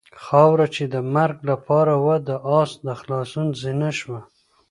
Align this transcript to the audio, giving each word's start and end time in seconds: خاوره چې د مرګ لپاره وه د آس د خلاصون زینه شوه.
خاوره 0.23 0.67
چې 0.75 0.83
د 0.93 0.95
مرګ 1.15 1.37
لپاره 1.49 1.93
وه 2.03 2.15
د 2.27 2.29
آس 2.59 2.71
د 2.85 2.87
خلاصون 2.99 3.47
زینه 3.61 3.89
شوه. 3.99 4.19